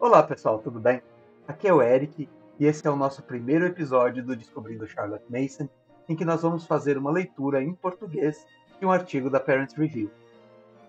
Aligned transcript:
Olá 0.00 0.22
pessoal, 0.22 0.58
tudo 0.58 0.80
bem? 0.80 1.00
Aqui 1.46 1.68
é 1.68 1.72
o 1.72 1.80
Eric 1.80 2.28
e 2.58 2.66
esse 2.66 2.86
é 2.86 2.90
o 2.90 2.96
nosso 2.96 3.22
primeiro 3.22 3.64
episódio 3.64 4.24
do 4.24 4.36
Descobrindo 4.36 4.86
Charlotte 4.86 5.24
Mason, 5.30 5.68
em 6.08 6.16
que 6.16 6.24
nós 6.24 6.42
vamos 6.42 6.66
fazer 6.66 6.98
uma 6.98 7.10
leitura 7.10 7.62
em 7.62 7.72
português 7.72 8.44
de 8.78 8.84
um 8.84 8.90
artigo 8.90 9.30
da 9.30 9.40
Parents 9.40 9.74
Review. 9.74 10.10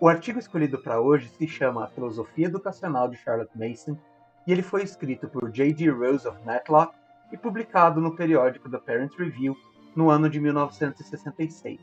O 0.00 0.08
artigo 0.08 0.38
escolhido 0.38 0.78
para 0.78 1.00
hoje 1.00 1.28
se 1.28 1.46
chama 1.46 1.84
A 1.84 1.88
Filosofia 1.88 2.46
Educacional 2.46 3.08
de 3.08 3.16
Charlotte 3.16 3.56
Mason 3.56 3.96
e 4.46 4.52
ele 4.52 4.62
foi 4.62 4.82
escrito 4.82 5.28
por 5.28 5.50
J.D. 5.50 5.88
Rose 5.88 6.26
of 6.26 6.38
Matlock 6.44 6.94
e 7.32 7.36
publicado 7.38 8.00
no 8.00 8.14
periódico 8.14 8.68
da 8.68 8.78
Parents 8.78 9.16
Review 9.16 9.56
no 9.94 10.10
ano 10.10 10.28
de 10.28 10.40
1966. 10.40 11.80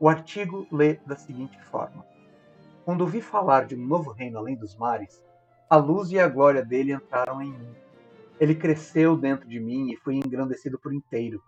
O 0.00 0.08
artigo 0.08 0.66
lê 0.72 0.94
da 1.06 1.16
seguinte 1.16 1.62
forma: 1.64 2.04
Quando 2.84 3.02
ouvi 3.02 3.20
falar 3.20 3.66
de 3.66 3.76
um 3.76 3.86
novo 3.86 4.10
reino 4.10 4.38
além 4.38 4.56
dos 4.56 4.74
mares, 4.74 5.22
a 5.68 5.76
luz 5.76 6.12
e 6.12 6.18
a 6.18 6.28
glória 6.28 6.64
dele 6.64 6.92
entraram 6.92 7.42
em 7.42 7.50
mim. 7.50 7.74
Ele 8.38 8.54
cresceu 8.54 9.16
dentro 9.16 9.48
de 9.48 9.58
mim 9.58 9.90
e 9.90 9.96
fui 9.96 10.16
engrandecido 10.16 10.78
por 10.78 10.94
inteiro. 10.94 11.42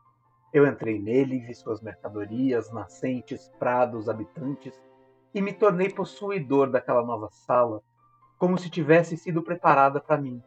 Eu 0.52 0.66
entrei 0.66 0.98
nele 0.98 1.36
e 1.36 1.46
vi 1.46 1.54
suas 1.54 1.80
mercadorias, 1.80 2.72
nascentes, 2.72 3.48
prados, 3.58 4.08
habitantes, 4.08 4.74
e 5.32 5.40
me 5.40 5.52
tornei 5.52 5.90
possuidor 5.90 6.70
daquela 6.70 7.04
nova 7.04 7.28
sala, 7.30 7.80
como 8.38 8.58
se 8.58 8.68
tivesse 8.68 9.16
sido 9.16 9.42
preparada 9.42 10.00
para 10.00 10.16
mim, 10.16 10.42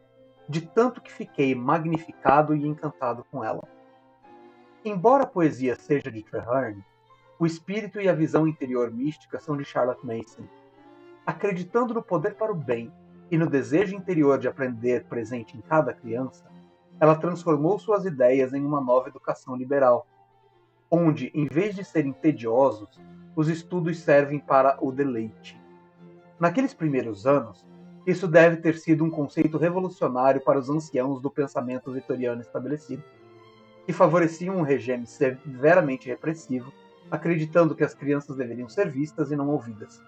de 0.48 0.60
tanto 0.60 1.00
que 1.00 1.12
fiquei 1.12 1.54
magnificado 1.54 2.54
e 2.54 2.66
encantado 2.66 3.24
com 3.30 3.42
ela. 3.42 3.62
Embora 4.84 5.22
a 5.22 5.28
poesia 5.28 5.76
seja 5.76 6.10
de 6.10 6.22
Treherne, 6.22 6.84
o 7.38 7.46
espírito 7.46 8.00
e 8.00 8.08
a 8.08 8.14
visão 8.14 8.46
interior 8.46 8.90
mística 8.90 9.40
são 9.40 9.56
de 9.56 9.64
Charlotte 9.64 10.04
Mason. 10.04 10.44
Acreditando 11.24 11.94
no 11.94 12.02
poder 12.02 12.34
para 12.34 12.52
o 12.52 12.56
bem 12.56 12.92
e 13.32 13.38
no 13.38 13.48
desejo 13.48 13.96
interior 13.96 14.38
de 14.38 14.46
aprender 14.46 15.06
presente 15.06 15.56
em 15.56 15.62
cada 15.62 15.94
criança, 15.94 16.44
ela 17.00 17.16
transformou 17.16 17.78
suas 17.78 18.04
ideias 18.04 18.52
em 18.52 18.62
uma 18.62 18.78
nova 18.78 19.08
educação 19.08 19.56
liberal, 19.56 20.06
onde, 20.90 21.32
em 21.34 21.46
vez 21.46 21.74
de 21.74 21.82
serem 21.82 22.12
tediosos, 22.12 23.00
os 23.34 23.48
estudos 23.48 24.00
servem 24.00 24.38
para 24.38 24.76
o 24.82 24.92
deleite. 24.92 25.58
Naqueles 26.38 26.74
primeiros 26.74 27.26
anos, 27.26 27.66
isso 28.06 28.28
deve 28.28 28.58
ter 28.58 28.76
sido 28.76 29.02
um 29.02 29.10
conceito 29.10 29.56
revolucionário 29.56 30.42
para 30.42 30.58
os 30.58 30.68
anciãos 30.68 31.22
do 31.22 31.30
pensamento 31.30 31.90
vitoriano 31.90 32.42
estabelecido 32.42 33.02
que 33.86 33.94
favoreciam 33.94 34.58
um 34.58 34.62
regime 34.62 35.06
severamente 35.06 36.06
repressivo, 36.06 36.70
acreditando 37.10 37.74
que 37.74 37.82
as 37.82 37.94
crianças 37.94 38.36
deveriam 38.36 38.68
ser 38.68 38.90
vistas 38.90 39.32
e 39.32 39.36
não 39.36 39.48
ouvidas, 39.48 40.02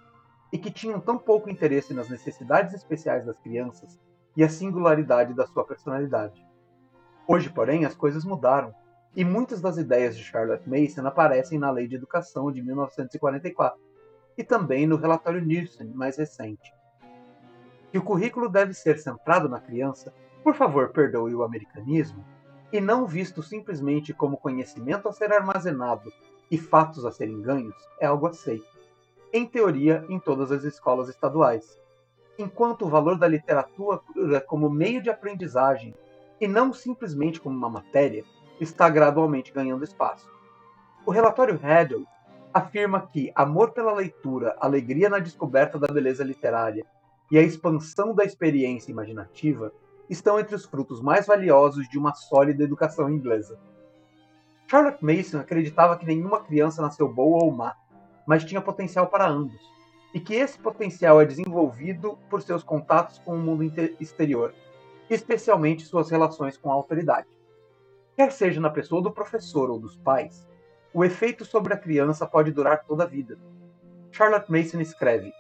e 0.55 0.59
que 0.59 0.71
tinham 0.71 1.01
tão 1.01 1.19
pouco 1.19 1.51
interesse 1.51 1.93
nas 1.93 2.09
necessidades 2.09 2.73
especiais 2.73 3.27
das 3.27 3.37
crianças 3.41 3.99
e 4.37 4.45
a 4.45 4.49
singularidade 4.49 5.35
da 5.35 5.49
sua 5.49 5.65
personalidade. 5.65 6.41
Hoje, 7.27 7.51
porém, 7.51 7.85
as 7.85 7.97
coisas 7.97 8.25
mudaram, 8.25 8.73
e 9.17 9.25
muitas 9.25 9.61
das 9.61 9.79
ideias 9.79 10.17
de 10.17 10.23
Charlotte 10.23 10.71
Mason 10.71 11.05
aparecem 11.09 11.59
na 11.59 11.73
Lei 11.73 11.89
de 11.89 11.97
Educação 11.97 12.53
de 12.53 12.63
1944 12.63 13.81
e 14.39 14.45
também 14.45 14.87
no 14.87 14.95
relatório 14.95 15.45
Nielsen 15.45 15.89
mais 15.89 16.17
recente. 16.19 16.73
Que 17.91 17.99
o 17.99 18.05
currículo 18.05 18.49
deve 18.49 18.75
ser 18.75 18.97
centrado 18.99 19.49
na 19.49 19.59
criança, 19.59 20.15
por 20.45 20.55
favor, 20.55 20.91
perdoe 20.91 21.35
o 21.35 21.43
americanismo, 21.43 22.25
e 22.73 22.81
não 22.81 23.09
visto 23.09 23.43
simplesmente 23.43 24.15
como 24.15 24.37
conhecimento 24.37 25.09
a 25.09 25.13
ser 25.13 25.33
armazenado 25.33 26.13
e 26.49 26.57
fatos 26.57 27.05
a 27.05 27.11
serem 27.11 27.43
ganhos, 27.43 27.75
é 28.01 28.07
algo 28.07 28.29
aceito, 28.29 28.74
em 29.35 29.45
teoria, 29.45 30.07
em 30.09 30.21
todas 30.21 30.53
as 30.53 30.63
escolas 30.63 31.09
estaduais. 31.09 31.77
Enquanto 32.39 32.83
o 32.83 32.89
valor 32.89 33.19
da 33.19 33.27
literatura 33.27 34.41
como 34.41 34.71
meio 34.71 35.03
de 35.03 35.11
aprendizagem 35.11 35.93
e 36.41 36.47
não 36.47 36.73
simplesmente 36.73 37.41
como 37.41 37.57
uma 37.57 37.69
matéria 37.69 38.25
está 38.61 38.89
gradualmente 38.89 39.53
ganhando 39.53 39.83
espaço. 39.83 40.31
O 41.05 41.11
relatório 41.11 41.59
Hadel 41.61 42.05
afirma 42.53 43.09
que 43.09 43.33
amor 43.35 43.73
pela 43.73 43.93
leitura, 43.93 44.57
alegria 44.61 45.09
na 45.09 45.19
descoberta 45.19 45.81
da 45.81 45.93
beleza 45.93 46.23
literária 46.23 46.87
e 47.29 47.37
a 47.37 47.43
expansão 47.43 48.15
da 48.15 48.25
experiência 48.25 48.93
imaginativa 48.93 49.73
estão 50.09 50.39
entre 50.39 50.55
os 50.55 50.65
frutos 50.65 51.01
mais 51.01 51.27
valiosos 51.27 51.89
de 51.89 51.99
uma 51.99 52.15
sólida 52.15 52.63
educação 52.63 53.11
inglesa. 53.11 53.59
Charlotte 54.69 55.05
Mason 55.05 55.39
acreditava 55.41 55.97
que 55.97 56.07
nenhuma 56.07 56.41
criança 56.41 56.81
nasceu 56.81 57.13
boa 57.13 57.45
ou 57.45 57.51
má, 57.51 57.75
mas 58.27 58.45
tinha 58.45 58.61
potencial 58.61 59.07
para 59.07 59.29
ambos, 59.29 59.61
e 60.13 60.21
que 60.21 60.35
esse 60.35 60.59
potencial 60.59 61.21
é 61.21 61.25
desenvolvido 61.25 62.19
por 62.31 62.41
seus 62.41 62.63
contatos 62.63 63.19
com 63.19 63.35
o 63.35 63.39
mundo 63.39 63.65
exterior, 64.01 64.55
especialmente 65.11 65.85
suas 65.85 66.11
relações 66.11 66.57
com 66.57 66.71
a 66.71 66.75
autoridade. 66.75 67.29
Quer 68.17 68.31
seja 68.31 68.61
na 68.61 68.71
pessoa 68.71 69.03
do 69.03 69.11
professor 69.11 69.71
ou 69.71 69.79
dos 69.79 69.97
pais, 69.97 70.47
o 70.93 71.05
efeito 71.05 71.45
sobre 71.45 71.75
a 71.75 71.77
criança 71.79 72.25
pode 72.25 72.53
durar 72.53 72.85
toda 72.85 73.03
a 73.03 73.07
vida. 73.07 73.37
Charlotte 74.13 74.51
Mason 74.51 74.81
escreve: 74.81 75.33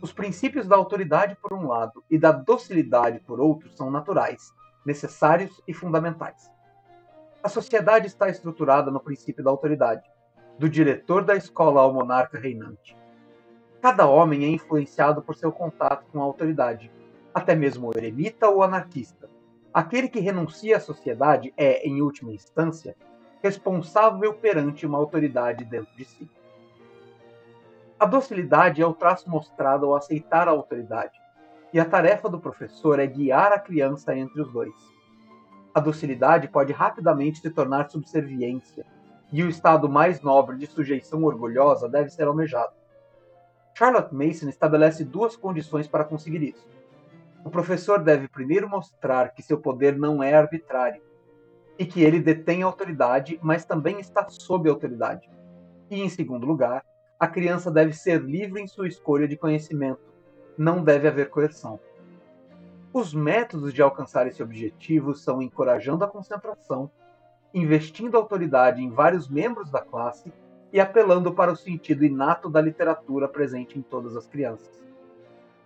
os 0.00 0.12
princípios 0.12 0.66
da 0.66 0.76
autoridade, 0.76 1.36
por 1.36 1.52
um 1.52 1.66
lado, 1.66 2.02
e 2.10 2.18
da 2.18 2.32
docilidade, 2.32 3.20
por 3.20 3.38
outro, 3.38 3.70
são 3.70 3.90
naturais, 3.90 4.52
necessários 4.84 5.60
e 5.68 5.74
fundamentais. 5.74 6.50
A 7.42 7.48
sociedade 7.48 8.06
está 8.06 8.28
estruturada 8.28 8.90
no 8.90 8.98
princípio 8.98 9.44
da 9.44 9.50
autoridade, 9.50 10.02
do 10.58 10.68
diretor 10.68 11.24
da 11.24 11.36
escola 11.36 11.82
ao 11.82 11.92
monarca 11.92 12.38
reinante. 12.38 12.96
Cada 13.82 14.06
homem 14.06 14.44
é 14.44 14.48
influenciado 14.48 15.20
por 15.22 15.34
seu 15.36 15.52
contato 15.52 16.06
com 16.10 16.20
a 16.20 16.24
autoridade, 16.24 16.90
até 17.34 17.54
mesmo 17.54 17.88
o 17.88 17.96
eremita 17.96 18.48
ou 18.48 18.62
anarquista. 18.62 19.28
Aquele 19.72 20.08
que 20.08 20.20
renuncia 20.20 20.78
à 20.78 20.80
sociedade 20.80 21.52
é, 21.56 21.86
em 21.86 22.00
última 22.00 22.32
instância, 22.32 22.96
responsável 23.42 24.32
perante 24.32 24.86
uma 24.86 24.98
autoridade 24.98 25.64
dentro 25.64 25.94
de 25.94 26.04
si. 26.04 26.28
A 27.98 28.06
docilidade 28.06 28.80
é 28.80 28.86
o 28.86 28.94
traço 28.94 29.28
mostrado 29.28 29.86
ao 29.86 29.94
aceitar 29.94 30.48
a 30.48 30.50
autoridade, 30.50 31.18
e 31.72 31.78
a 31.78 31.84
tarefa 31.84 32.28
do 32.28 32.40
professor 32.40 32.98
é 32.98 33.06
guiar 33.06 33.52
a 33.52 33.58
criança 33.58 34.16
entre 34.16 34.40
os 34.40 34.50
dois. 34.50 34.74
A 35.74 35.80
docilidade 35.80 36.48
pode 36.48 36.72
rapidamente 36.72 37.40
se 37.40 37.50
tornar 37.50 37.90
subserviência, 37.90 38.86
e 39.36 39.42
o 39.42 39.50
estado 39.50 39.86
mais 39.86 40.22
nobre 40.22 40.56
de 40.56 40.66
sujeição 40.66 41.22
orgulhosa 41.22 41.90
deve 41.90 42.08
ser 42.08 42.26
almejado. 42.26 42.72
Charlotte 43.74 44.14
Mason 44.14 44.48
estabelece 44.48 45.04
duas 45.04 45.36
condições 45.36 45.86
para 45.86 46.06
conseguir 46.06 46.42
isso. 46.42 46.66
O 47.44 47.50
professor 47.50 48.02
deve 48.02 48.28
primeiro 48.28 48.66
mostrar 48.66 49.34
que 49.34 49.42
seu 49.42 49.60
poder 49.60 49.94
não 49.94 50.22
é 50.22 50.32
arbitrário, 50.32 51.02
e 51.78 51.84
que 51.84 52.02
ele 52.02 52.18
detém 52.18 52.62
autoridade, 52.62 53.38
mas 53.42 53.66
também 53.66 54.00
está 54.00 54.26
sob 54.30 54.70
autoridade. 54.70 55.28
E, 55.90 56.00
em 56.00 56.08
segundo 56.08 56.46
lugar, 56.46 56.82
a 57.20 57.28
criança 57.28 57.70
deve 57.70 57.92
ser 57.92 58.22
livre 58.22 58.62
em 58.62 58.66
sua 58.66 58.88
escolha 58.88 59.28
de 59.28 59.36
conhecimento. 59.36 60.00
Não 60.56 60.82
deve 60.82 61.08
haver 61.08 61.28
coerção. 61.28 61.78
Os 62.90 63.12
métodos 63.12 63.74
de 63.74 63.82
alcançar 63.82 64.26
esse 64.26 64.42
objetivo 64.42 65.14
são 65.14 65.42
encorajando 65.42 66.02
a 66.04 66.08
concentração, 66.08 66.90
investindo 67.52 68.16
autoridade 68.16 68.82
em 68.82 68.90
vários 68.90 69.28
membros 69.28 69.70
da 69.70 69.80
classe 69.80 70.32
e 70.72 70.80
apelando 70.80 71.32
para 71.32 71.52
o 71.52 71.56
sentido 71.56 72.04
inato 72.04 72.50
da 72.50 72.60
literatura 72.60 73.28
presente 73.28 73.78
em 73.78 73.82
todas 73.82 74.16
as 74.16 74.26
crianças. 74.26 74.80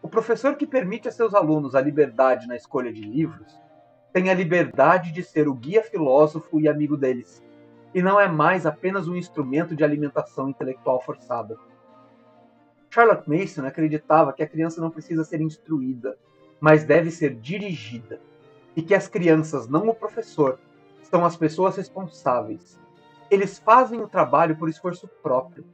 O 0.02 0.08
professor 0.08 0.56
que 0.56 0.66
permite 0.66 1.08
a 1.08 1.12
seus 1.12 1.34
alunos 1.34 1.74
a 1.74 1.80
liberdade 1.80 2.46
na 2.46 2.56
escolha 2.56 2.92
de 2.92 3.02
livros 3.02 3.60
tem 4.12 4.30
a 4.30 4.34
liberdade 4.34 5.12
de 5.12 5.22
ser 5.22 5.48
o 5.48 5.54
guia 5.54 5.82
filósofo 5.82 6.58
e 6.60 6.68
amigo 6.68 6.96
deles, 6.96 7.42
e 7.94 8.02
não 8.02 8.18
é 8.18 8.28
mais 8.28 8.66
apenas 8.66 9.08
um 9.08 9.16
instrumento 9.16 9.74
de 9.76 9.84
alimentação 9.84 10.48
intelectual 10.48 11.00
forçada. 11.00 11.56
Charlotte 12.88 13.28
Mason 13.28 13.66
acreditava 13.66 14.32
que 14.32 14.42
a 14.42 14.48
criança 14.48 14.80
não 14.80 14.90
precisa 14.90 15.22
ser 15.22 15.40
instruída, 15.40 16.16
mas 16.60 16.82
deve 16.82 17.10
ser 17.10 17.34
dirigida, 17.34 18.20
e 18.74 18.82
que 18.82 18.94
as 18.94 19.06
crianças, 19.06 19.68
não 19.68 19.88
o 19.88 19.94
professor, 19.94 20.58
são 21.10 21.24
as 21.24 21.36
pessoas 21.36 21.76
responsáveis. 21.76 22.78
Eles 23.30 23.58
fazem 23.58 24.00
o 24.00 24.08
trabalho 24.08 24.56
por 24.56 24.68
esforço 24.68 25.08
próprio. 25.22 25.64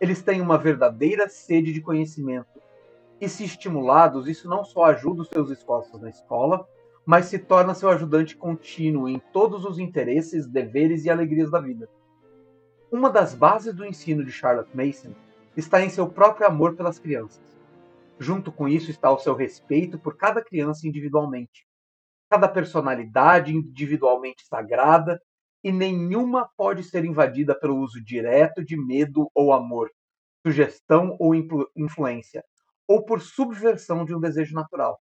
Eles 0.00 0.22
têm 0.22 0.40
uma 0.40 0.58
verdadeira 0.58 1.28
sede 1.28 1.72
de 1.72 1.80
conhecimento. 1.80 2.60
E 3.20 3.28
se 3.28 3.44
estimulados, 3.44 4.26
isso 4.26 4.48
não 4.48 4.64
só 4.64 4.84
ajuda 4.84 5.22
os 5.22 5.28
seus 5.28 5.50
esforços 5.50 6.00
na 6.00 6.10
escola, 6.10 6.66
mas 7.04 7.26
se 7.26 7.38
torna 7.38 7.74
seu 7.74 7.88
ajudante 7.88 8.36
contínuo 8.36 9.08
em 9.08 9.20
todos 9.32 9.64
os 9.64 9.78
interesses, 9.78 10.46
deveres 10.46 11.04
e 11.04 11.10
alegrias 11.10 11.50
da 11.50 11.60
vida. 11.60 11.88
Uma 12.90 13.10
das 13.10 13.34
bases 13.34 13.74
do 13.74 13.86
ensino 13.86 14.24
de 14.24 14.32
Charlotte 14.32 14.76
Mason 14.76 15.14
está 15.56 15.82
em 15.82 15.88
seu 15.88 16.08
próprio 16.08 16.46
amor 16.46 16.74
pelas 16.74 16.98
crianças. 16.98 17.42
Junto 18.18 18.52
com 18.52 18.68
isso 18.68 18.90
está 18.90 19.10
o 19.10 19.18
seu 19.18 19.34
respeito 19.34 19.98
por 19.98 20.16
cada 20.16 20.42
criança 20.42 20.86
individualmente, 20.86 21.66
cada 22.32 22.48
personalidade 22.48 23.54
individualmente 23.54 24.46
sagrada, 24.46 25.20
e 25.62 25.70
nenhuma 25.70 26.48
pode 26.56 26.82
ser 26.82 27.04
invadida 27.04 27.54
pelo 27.54 27.76
uso 27.76 28.02
direto 28.02 28.64
de 28.64 28.74
medo 28.74 29.30
ou 29.34 29.52
amor, 29.52 29.90
sugestão 30.46 31.14
ou 31.20 31.34
influência, 31.76 32.42
ou 32.88 33.04
por 33.04 33.20
subversão 33.20 34.02
de 34.06 34.14
um 34.14 34.18
desejo 34.18 34.54
natural. 34.54 34.98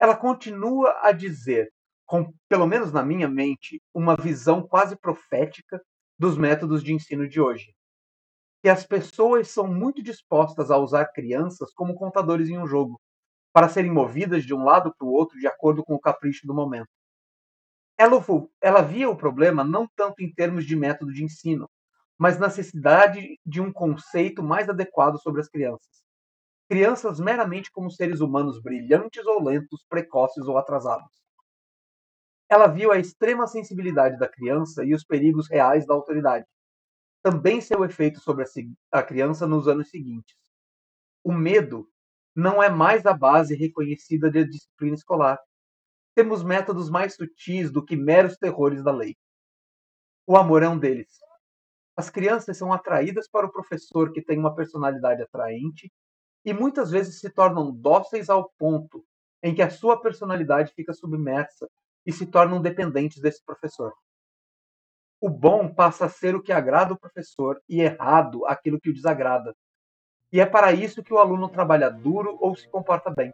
ela 0.00 0.16
continua 0.16 0.96
a 1.02 1.10
dizer, 1.10 1.68
com, 2.06 2.32
pelo 2.48 2.68
menos 2.68 2.92
na 2.92 3.02
minha 3.02 3.28
mente, 3.28 3.82
uma 3.92 4.14
visão 4.14 4.62
quase 4.64 4.94
profética 4.94 5.82
dos 6.16 6.38
métodos 6.38 6.80
de 6.80 6.94
ensino 6.94 7.28
de 7.28 7.40
hoje. 7.40 7.74
Que 8.62 8.68
as 8.68 8.86
pessoas 8.86 9.50
são 9.50 9.66
muito 9.66 10.00
dispostas 10.00 10.70
a 10.70 10.78
usar 10.78 11.06
crianças 11.06 11.72
como 11.74 11.96
contadores 11.96 12.48
em 12.48 12.56
um 12.56 12.68
jogo, 12.68 13.00
para 13.56 13.70
serem 13.70 13.90
movidas 13.90 14.44
de 14.44 14.52
um 14.52 14.62
lado 14.62 14.94
para 14.94 15.08
o 15.08 15.10
outro 15.10 15.38
de 15.38 15.46
acordo 15.46 15.82
com 15.82 15.94
o 15.94 15.98
capricho 15.98 16.46
do 16.46 16.52
momento. 16.52 16.90
Ela, 17.96 18.22
ela 18.60 18.82
via 18.82 19.08
o 19.08 19.16
problema 19.16 19.64
não 19.64 19.88
tanto 19.96 20.22
em 20.22 20.30
termos 20.30 20.66
de 20.66 20.76
método 20.76 21.10
de 21.10 21.24
ensino, 21.24 21.66
mas 22.18 22.38
na 22.38 22.48
necessidade 22.48 23.40
de 23.46 23.62
um 23.62 23.72
conceito 23.72 24.42
mais 24.42 24.68
adequado 24.68 25.16
sobre 25.22 25.40
as 25.40 25.48
crianças. 25.48 26.04
Crianças 26.68 27.18
meramente 27.18 27.72
como 27.72 27.90
seres 27.90 28.20
humanos 28.20 28.60
brilhantes 28.60 29.24
ou 29.24 29.42
lentos, 29.42 29.86
precoces 29.88 30.46
ou 30.46 30.58
atrasados. 30.58 31.10
Ela 32.50 32.66
viu 32.66 32.92
a 32.92 32.98
extrema 32.98 33.46
sensibilidade 33.46 34.18
da 34.18 34.28
criança 34.28 34.84
e 34.84 34.92
os 34.92 35.02
perigos 35.02 35.48
reais 35.48 35.86
da 35.86 35.94
autoridade. 35.94 36.44
Também 37.22 37.62
seu 37.62 37.82
efeito 37.86 38.20
sobre 38.20 38.44
a 38.92 39.02
criança 39.02 39.46
nos 39.46 39.66
anos 39.66 39.88
seguintes. 39.88 40.36
O 41.24 41.32
medo 41.32 41.88
não 42.36 42.62
é 42.62 42.68
mais 42.68 43.06
a 43.06 43.14
base 43.14 43.56
reconhecida 43.56 44.30
da 44.30 44.42
disciplina 44.42 44.94
escolar. 44.94 45.38
Temos 46.14 46.44
métodos 46.44 46.90
mais 46.90 47.14
sutis 47.14 47.70
do 47.72 47.82
que 47.82 47.96
meros 47.96 48.36
terrores 48.36 48.84
da 48.84 48.92
lei. 48.92 49.16
O 50.26 50.36
amor 50.36 50.62
é 50.62 50.68
um 50.68 50.78
deles. 50.78 51.08
As 51.96 52.10
crianças 52.10 52.58
são 52.58 52.74
atraídas 52.74 53.26
para 53.26 53.46
o 53.46 53.52
professor 53.52 54.12
que 54.12 54.20
tem 54.20 54.38
uma 54.38 54.54
personalidade 54.54 55.22
atraente 55.22 55.90
e 56.44 56.52
muitas 56.52 56.90
vezes 56.90 57.18
se 57.20 57.30
tornam 57.30 57.74
dóceis 57.74 58.28
ao 58.28 58.50
ponto 58.58 59.02
em 59.42 59.54
que 59.54 59.62
a 59.62 59.70
sua 59.70 60.00
personalidade 60.00 60.74
fica 60.74 60.92
submersa 60.92 61.66
e 62.04 62.12
se 62.12 62.26
tornam 62.26 62.60
dependentes 62.60 63.20
desse 63.20 63.42
professor. 63.44 63.94
O 65.20 65.30
bom 65.30 65.74
passa 65.74 66.04
a 66.04 66.08
ser 66.10 66.34
o 66.34 66.42
que 66.42 66.52
agrada 66.52 66.92
o 66.92 66.98
professor 66.98 67.58
e 67.66 67.80
errado 67.80 68.44
aquilo 68.46 68.78
que 68.78 68.90
o 68.90 68.94
desagrada. 68.94 69.56
E 70.32 70.40
é 70.40 70.46
para 70.46 70.72
isso 70.72 71.02
que 71.02 71.14
o 71.14 71.18
aluno 71.18 71.48
trabalha 71.48 71.90
duro 71.90 72.36
ou 72.40 72.54
se 72.56 72.68
comporta 72.68 73.10
bem. 73.10 73.32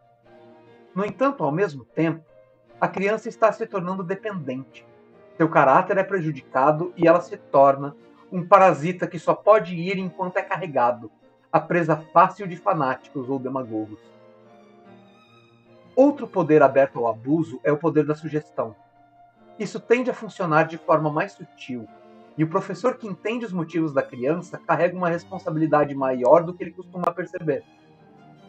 No 0.94 1.05
entanto, 1.05 1.43
ao 1.43 1.50
mesmo 1.50 1.85
tempo, 1.85 2.25
a 2.81 2.87
criança 2.87 3.29
está 3.29 3.50
se 3.50 3.67
tornando 3.67 4.03
dependente. 4.03 4.87
Seu 5.37 5.49
caráter 5.49 5.97
é 5.97 6.05
prejudicado 6.05 6.93
e 6.97 7.09
ela 7.09 7.21
se 7.21 7.37
torna 7.37 7.97
um 8.31 8.47
parasita 8.47 9.06
que 9.06 9.19
só 9.19 9.35
pode 9.35 9.75
ir 9.75 9.99
enquanto 9.99 10.37
é 10.37 10.43
carregado, 10.43 11.11
a 11.50 11.61
presa 11.61 11.97
fácil 11.97 12.47
de 12.47 12.56
fanáticos 12.56 13.29
ou 13.29 13.39
demagogos. 13.39 14.00
Outro 15.94 16.27
poder 16.27 16.62
aberto 16.62 16.99
ao 16.99 17.06
abuso 17.06 17.61
é 17.62 17.71
o 17.71 17.77
poder 17.77 18.05
da 18.06 18.15
sugestão. 18.15 18.75
Isso 19.59 19.79
tende 19.79 20.11
a 20.11 20.15
funcionar 20.15 20.65
de 20.65 20.79
forma 20.79 21.11
mais 21.11 21.33
sutil, 21.33 21.87
e 22.37 22.44
o 22.44 22.49
professor 22.49 22.96
que 22.96 23.06
entende 23.06 23.44
os 23.44 23.52
motivos 23.52 23.93
da 23.93 24.02
criança 24.02 24.58
carrega 24.58 24.96
uma 24.96 25.08
responsabilidade 25.08 25.94
maior 25.94 26.43
do 26.43 26.55
que 26.55 26.64
ele 26.64 26.73
costuma 26.73 27.12
perceber. 27.12 27.64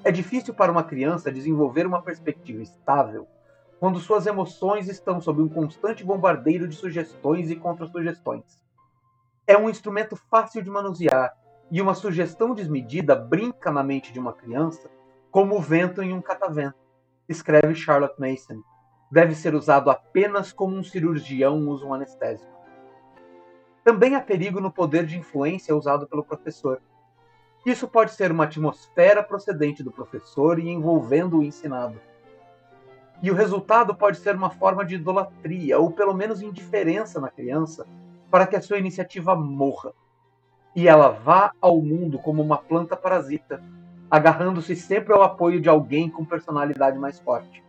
É 0.03 0.12
difícil 0.12 0.53
para 0.53 0.71
uma 0.71 0.83
criança 0.83 1.31
desenvolver 1.31 1.85
uma 1.85 2.01
perspectiva 2.01 2.62
estável 2.62 3.27
quando 3.80 4.00
suas 4.00 4.25
emoções 4.25 4.88
estão 4.88 5.19
sob 5.19 5.41
um 5.41 5.50
constante 5.50 6.06
bombardeio 6.06 6.68
de 6.68 6.75
sugestões 6.75 7.51
e 7.51 7.56
contra-sugestões. 7.56 8.63
É 9.45 9.57
um 9.57 9.69
instrumento 9.69 10.15
fácil 10.15 10.62
de 10.62 10.69
manusear, 10.69 11.33
e 11.69 11.81
uma 11.81 11.94
sugestão 11.94 12.53
desmedida 12.53 13.15
brinca 13.15 13.71
na 13.71 13.83
mente 13.83 14.13
de 14.13 14.19
uma 14.19 14.31
criança 14.31 14.89
como 15.31 15.57
o 15.57 15.59
vento 15.59 16.01
em 16.03 16.13
um 16.13 16.21
catavento, 16.21 16.77
escreve 17.27 17.74
Charlotte 17.74 18.19
Mason. 18.19 18.62
Deve 19.12 19.33
ser 19.33 19.56
usado 19.56 19.89
apenas 19.89 20.53
como 20.53 20.75
um 20.75 20.83
cirurgião 20.83 21.68
usa 21.68 21.83
um 21.85 21.94
anestésico. 21.94 22.53
Também 23.83 24.15
há 24.15 24.21
perigo 24.21 24.62
no 24.62 24.71
poder 24.71 25.06
de 25.06 25.18
influência 25.18 25.75
usado 25.75 26.07
pelo 26.07 26.24
professor. 26.24 26.81
Isso 27.65 27.88
pode 27.88 28.13
ser 28.13 28.31
uma 28.31 28.45
atmosfera 28.45 29.21
procedente 29.21 29.83
do 29.83 29.91
professor 29.91 30.57
e 30.59 30.69
envolvendo 30.69 31.39
o 31.39 31.44
ensinado. 31.44 32.00
E 33.21 33.31
o 33.31 33.35
resultado 33.35 33.95
pode 33.95 34.18
ser 34.18 34.35
uma 34.35 34.50
forma 34.50 34.85
de 34.85 34.95
idolatria, 34.95 35.80
ou 35.80 35.91
pelo 35.91 36.13
menos 36.13 36.41
indiferença 36.41 37.21
na 37.21 37.30
criança, 37.30 37.85
para 38.30 38.47
que 38.47 38.56
a 38.56 38.62
sua 38.62 38.77
iniciativa 38.77 39.35
morra. 39.35 39.94
E 40.75 40.88
ela 40.88 41.09
vá 41.09 41.51
ao 41.62 41.81
mundo 41.81 42.18
como 42.19 42.41
uma 42.41 42.57
planta 42.57 42.97
parasita, 42.97 43.63
agarrando-se 44.09 44.75
sempre 44.75 45.13
ao 45.13 45.24
apoio 45.24 45.62
de 45.62 45.69
alguém 45.69 46.09
com 46.09 46.25
personalidade 46.25 47.00
mais 47.00 47.19
forte. 47.19 47.63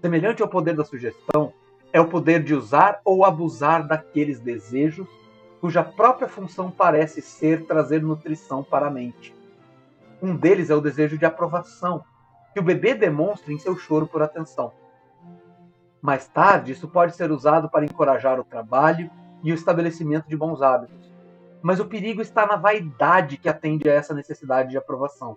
Semelhante 0.00 0.42
ao 0.42 0.48
poder 0.48 0.74
da 0.74 0.84
sugestão, 0.84 1.52
é 1.96 2.00
o 2.00 2.06
poder 2.06 2.42
de 2.42 2.54
usar 2.54 3.00
ou 3.02 3.24
abusar 3.24 3.86
daqueles 3.86 4.38
desejos 4.38 5.08
cuja 5.62 5.82
própria 5.82 6.28
função 6.28 6.70
parece 6.70 7.22
ser 7.22 7.64
trazer 7.64 8.02
nutrição 8.02 8.62
para 8.62 8.88
a 8.88 8.90
mente. 8.90 9.34
Um 10.20 10.36
deles 10.36 10.68
é 10.68 10.74
o 10.74 10.80
desejo 10.82 11.16
de 11.16 11.24
aprovação, 11.24 12.04
que 12.52 12.60
o 12.60 12.62
bebê 12.62 12.92
demonstra 12.92 13.50
em 13.50 13.58
seu 13.58 13.78
choro 13.78 14.06
por 14.06 14.22
atenção. 14.22 14.72
Mais 16.02 16.28
tarde, 16.28 16.72
isso 16.72 16.86
pode 16.86 17.16
ser 17.16 17.32
usado 17.32 17.66
para 17.70 17.86
encorajar 17.86 18.38
o 18.38 18.44
trabalho 18.44 19.10
e 19.42 19.50
o 19.50 19.54
estabelecimento 19.54 20.28
de 20.28 20.36
bons 20.36 20.60
hábitos. 20.60 21.10
Mas 21.62 21.80
o 21.80 21.86
perigo 21.86 22.20
está 22.20 22.46
na 22.46 22.56
vaidade 22.56 23.38
que 23.38 23.48
atende 23.48 23.88
a 23.88 23.94
essa 23.94 24.12
necessidade 24.12 24.68
de 24.68 24.76
aprovação. 24.76 25.34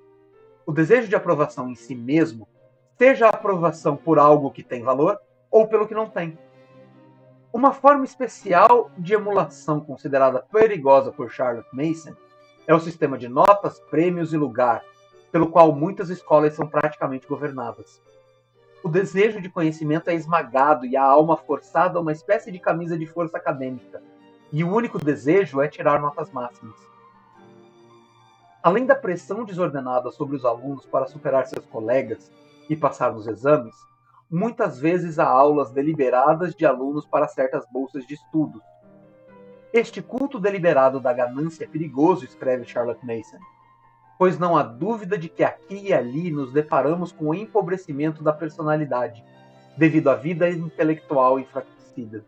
O 0.66 0.74
desejo 0.74 1.08
de 1.08 1.16
aprovação 1.16 1.70
em 1.70 1.76
si 1.76 1.96
mesmo, 1.96 2.50
seja 2.98 3.28
a 3.28 3.30
aprovação 3.30 3.96
por 3.96 4.20
algo 4.20 4.52
que 4.52 4.62
tem 4.62 4.84
valor 4.84 5.18
ou 5.50 5.66
pelo 5.66 5.88
que 5.88 5.96
não 5.96 6.10
tem. 6.10 6.38
Uma 7.52 7.74
forma 7.74 8.06
especial 8.06 8.92
de 8.96 9.16
emulação 9.16 9.80
considerada 9.80 10.46
perigosa 10.52 11.12
por 11.12 11.32
Charlotte 11.32 11.68
Mason 11.74 12.16
é 12.68 12.76
o 12.76 12.80
sistema 12.80 13.18
de 13.18 13.28
notas, 13.28 13.80
prêmios 13.80 14.34
e 14.34 14.38
lugar, 14.38 14.84
pelo 15.32 15.50
qual 15.50 15.72
muitas 15.72 16.12
escolas 16.12 16.54
são 16.54 16.68
praticamente 16.68 17.28
governadas. 17.28 18.00
O 18.84 18.88
desejo 18.88 19.42
de 19.42 19.50
conhecimento 19.50 20.10
é 20.12 20.14
esmagado 20.14 20.86
e 20.86 20.96
a 20.96 21.04
alma 21.04 21.36
forçada 21.36 21.98
a 21.98 22.02
uma 22.02 22.12
espécie 22.12 22.52
de 22.52 22.60
camisa 22.60 22.96
de 22.96 23.08
força 23.08 23.38
acadêmica, 23.38 24.00
e 24.54 24.64
o 24.64 24.72
único 24.72 25.04
desejo 25.04 25.60
é 25.60 25.68
tirar 25.68 26.00
notas 26.00 26.32
máximas. 26.32 26.78
Além 28.62 28.86
da 28.86 28.96
pressão 28.96 29.44
desordenada 29.44 30.12
sobre 30.12 30.36
os 30.36 30.46
alunos 30.46 30.86
para 30.86 31.08
superar 31.08 31.48
seus 31.48 31.66
colegas 31.66 32.32
e 32.70 32.76
passar 32.76 33.12
nos 33.12 33.26
exames, 33.26 33.76
muitas 34.30 34.80
vezes 34.80 35.18
há 35.18 35.28
aulas 35.28 35.72
deliberadas 35.72 36.54
de 36.54 36.66
alunos 36.66 37.06
para 37.06 37.28
certas 37.28 37.66
bolsas 37.72 38.06
de 38.06 38.14
estudos. 38.14 38.62
Este 39.74 40.02
culto 40.02 40.40
deliberado 40.40 41.00
da 41.00 41.14
ganância 41.14 41.64
é 41.64 41.68
perigoso, 41.68 42.26
escreve 42.26 42.66
Charlotte 42.66 43.06
Mason, 43.06 43.40
pois 44.18 44.38
não 44.38 44.58
há 44.58 44.64
dúvida 44.64 45.18
de 45.18 45.30
que 45.30 45.44
aqui 45.44 45.88
e 45.88 45.94
ali 45.94 46.32
nos 46.32 46.52
deparamos 46.52 47.12
com 47.12 47.30
o 47.30 47.36
empobrecimento 47.36 48.24
da 48.24 48.34
personalidade, 48.34 49.24
devido 49.78 50.10
à 50.10 50.16
vida 50.16 50.50
intelectual 50.50 51.40
enfraquecida. 51.40 52.24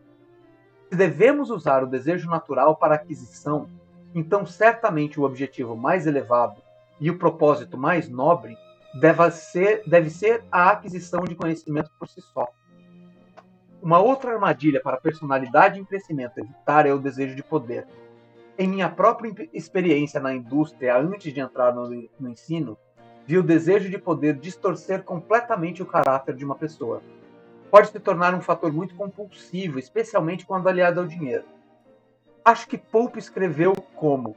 Se 0.88 0.96
devemos 0.96 1.50
usar 1.50 1.82
o 1.82 1.88
desejo 1.88 2.28
natural 2.28 2.76
para 2.76 2.94
aquisição, 2.94 3.68
então 4.14 4.44
certamente 4.44 5.18
o 5.18 5.24
objetivo 5.24 5.76
mais 5.76 6.06
elevado 6.06 6.60
e 7.00 7.10
o 7.10 7.18
propósito 7.18 7.76
mais 7.78 8.08
nobre 8.08 8.56
deve 8.94 9.30
ser, 9.30 9.82
deve 9.86 10.10
ser 10.10 10.44
a 10.50 10.70
aquisição 10.70 11.22
de 11.24 11.34
conhecimento 11.34 11.90
por 11.98 12.08
si 12.08 12.20
só. 12.20 12.48
Uma 13.80 13.98
outra 13.98 14.32
armadilha 14.32 14.80
para 14.80 14.96
a 14.96 15.00
personalidade 15.00 15.80
em 15.80 15.84
crescimento 15.84 16.38
evitar 16.38 16.86
é 16.86 16.92
o 16.92 16.98
desejo 16.98 17.34
de 17.34 17.42
poder. 17.42 17.86
Em 18.56 18.68
minha 18.68 18.88
própria 18.88 19.48
experiência 19.52 20.20
na 20.20 20.32
indústria 20.34 20.96
antes 20.96 21.32
de 21.32 21.40
entrar 21.40 21.74
no, 21.74 21.88
no 22.20 22.28
ensino, 22.28 22.76
vi 23.26 23.38
o 23.38 23.42
desejo 23.42 23.88
de 23.88 23.98
poder 23.98 24.34
distorcer 24.34 25.02
completamente 25.02 25.82
o 25.82 25.86
caráter 25.86 26.34
de 26.36 26.44
uma 26.44 26.54
pessoa. 26.54 27.02
Pode 27.70 27.88
se 27.88 27.98
tornar 27.98 28.34
um 28.34 28.40
fator 28.40 28.70
muito 28.70 28.94
compulsivo, 28.94 29.78
especialmente 29.78 30.44
quando 30.44 30.68
aliado 30.68 31.00
ao 31.00 31.06
dinheiro. 31.06 31.44
Acho 32.44 32.68
que 32.68 32.76
Pope 32.76 33.18
escreveu 33.18 33.72
como: 33.96 34.36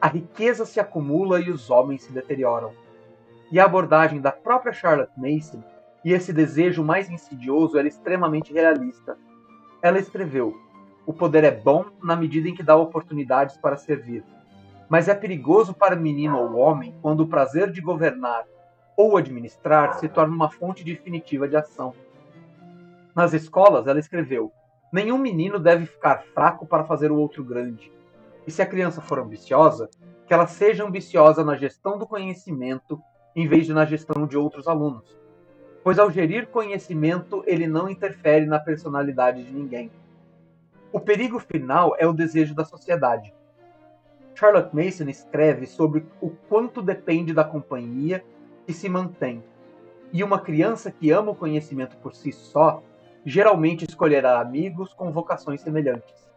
a 0.00 0.06
riqueza 0.06 0.64
se 0.64 0.78
acumula 0.78 1.40
e 1.40 1.50
os 1.50 1.68
homens 1.68 2.04
se 2.04 2.12
deterioram 2.12 2.72
e 3.50 3.60
a 3.60 3.64
abordagem 3.64 4.20
da 4.20 4.32
própria 4.32 4.72
Charlotte 4.72 5.12
Mason 5.16 5.62
e 6.04 6.12
esse 6.12 6.32
desejo 6.32 6.84
mais 6.84 7.10
insidioso 7.10 7.76
era 7.76 7.88
extremamente 7.88 8.52
realista. 8.52 9.18
Ela 9.82 9.98
escreveu: 9.98 10.56
O 11.04 11.12
poder 11.12 11.44
é 11.44 11.50
bom 11.50 11.86
na 12.02 12.14
medida 12.14 12.48
em 12.48 12.54
que 12.54 12.62
dá 12.62 12.76
oportunidades 12.76 13.56
para 13.56 13.76
servir, 13.76 14.24
mas 14.88 15.08
é 15.08 15.14
perigoso 15.14 15.74
para 15.74 15.96
menino 15.96 16.38
ou 16.38 16.56
homem 16.56 16.94
quando 17.02 17.20
o 17.20 17.26
prazer 17.26 17.72
de 17.72 17.80
governar 17.80 18.44
ou 18.96 19.16
administrar 19.16 19.94
se 19.94 20.08
torna 20.08 20.34
uma 20.34 20.48
fonte 20.48 20.84
definitiva 20.84 21.48
de 21.48 21.56
ação. 21.56 21.92
Nas 23.14 23.32
escolas, 23.32 23.86
ela 23.86 23.98
escreveu: 23.98 24.52
Nenhum 24.92 25.18
menino 25.18 25.58
deve 25.58 25.86
ficar 25.86 26.22
fraco 26.34 26.64
para 26.66 26.84
fazer 26.84 27.10
o 27.10 27.18
outro 27.18 27.42
grande. 27.42 27.92
E 28.46 28.50
se 28.50 28.62
a 28.62 28.66
criança 28.66 29.00
for 29.00 29.18
ambiciosa, 29.18 29.90
que 30.24 30.32
ela 30.32 30.46
seja 30.46 30.84
ambiciosa 30.84 31.44
na 31.44 31.56
gestão 31.56 31.98
do 31.98 32.06
conhecimento 32.06 33.00
em 33.36 33.46
vez 33.46 33.66
de 33.66 33.74
na 33.74 33.84
gestão 33.84 34.26
de 34.26 34.36
outros 34.36 34.66
alunos. 34.66 35.14
pois 35.84 36.00
ao 36.00 36.10
gerir 36.10 36.48
conhecimento 36.48 37.44
ele 37.46 37.68
não 37.68 37.88
interfere 37.88 38.44
na 38.44 38.58
personalidade 38.58 39.44
de 39.44 39.52
ninguém. 39.52 39.88
O 40.92 40.98
perigo 40.98 41.38
final 41.38 41.94
é 41.96 42.04
o 42.04 42.12
desejo 42.12 42.56
da 42.56 42.64
sociedade. 42.64 43.32
Charlotte 44.34 44.74
Mason 44.74 45.08
escreve 45.08 45.64
sobre 45.64 46.04
o 46.20 46.30
quanto 46.48 46.82
depende 46.82 47.32
da 47.32 47.44
companhia 47.44 48.24
que 48.66 48.72
se 48.72 48.88
mantém, 48.88 49.44
e 50.12 50.24
uma 50.24 50.40
criança 50.40 50.90
que 50.90 51.12
ama 51.12 51.30
o 51.30 51.36
conhecimento 51.36 51.96
por 51.98 52.14
si 52.14 52.32
só 52.32 52.82
geralmente 53.24 53.84
escolherá 53.88 54.40
amigos 54.40 54.92
com 54.92 55.12
vocações 55.12 55.60
semelhantes. 55.60 56.28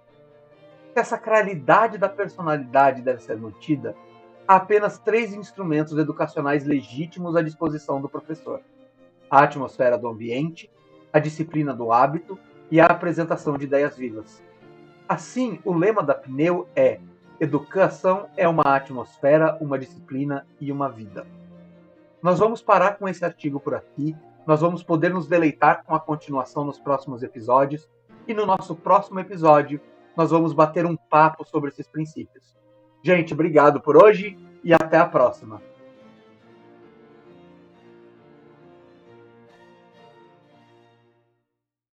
Se 0.93 0.99
a 0.99 1.03
sacralidade 1.03 1.97
da 1.97 2.07
personalidade 2.07 3.01
deve 3.01 3.23
ser 3.23 3.35
mantida, 3.35 3.95
apenas 4.49 4.97
três 4.97 5.31
instrumentos 5.31 5.95
educacionais 5.95 6.65
legítimos 6.65 7.35
à 7.35 7.41
disposição 7.43 8.01
do 8.01 8.09
professor: 8.09 8.61
a 9.29 9.43
atmosfera 9.43 9.95
do 9.95 10.07
ambiente, 10.07 10.71
a 11.13 11.19
disciplina 11.19 11.71
do 11.71 11.91
hábito 11.91 12.37
e 12.71 12.81
a 12.81 12.87
apresentação 12.87 13.55
de 13.59 13.65
ideias 13.65 13.95
vivas. 13.95 14.43
Assim, 15.07 15.59
o 15.63 15.71
lema 15.71 16.01
da 16.01 16.15
Pneu 16.15 16.67
é: 16.75 16.99
Educação 17.39 18.27
é 18.35 18.47
uma 18.47 18.63
atmosfera, 18.63 19.55
uma 19.61 19.77
disciplina 19.77 20.47
e 20.59 20.71
uma 20.71 20.89
vida. 20.89 21.27
Nós 22.19 22.39
vamos 22.39 22.59
parar 22.59 22.97
com 22.97 23.07
esse 23.07 23.23
artigo 23.23 23.59
por 23.59 23.75
aqui. 23.75 24.15
Nós 24.47 24.61
vamos 24.61 24.81
poder 24.81 25.13
nos 25.13 25.27
deleitar 25.27 25.83
com 25.83 25.93
a 25.93 25.99
continuação 25.99 26.65
nos 26.65 26.79
próximos 26.79 27.21
episódios. 27.21 27.87
E 28.27 28.33
no 28.33 28.47
nosso 28.47 28.75
próximo 28.75 29.19
episódio, 29.19 29.79
nós 30.17 30.31
vamos 30.31 30.53
bater 30.53 30.87
um 30.87 30.95
papo 30.95 31.45
sobre 31.45 31.69
esses 31.69 31.87
princípios. 31.87 32.58
Gente, 33.09 33.33
obrigado 33.33 33.81
por 33.81 33.97
hoje 33.97 34.37
e 34.63 34.71
até 34.71 34.99
a 34.99 35.05
próxima. 35.07 35.59